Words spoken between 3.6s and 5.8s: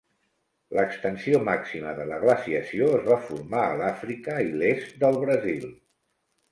a l'Àfrica i l'est del Brasil.